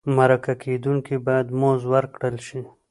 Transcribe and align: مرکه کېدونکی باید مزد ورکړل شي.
مرکه 0.17 0.53
کېدونکی 0.63 1.15
باید 1.25 1.47
مزد 1.61 1.85
ورکړل 1.93 2.35
شي. 2.47 2.61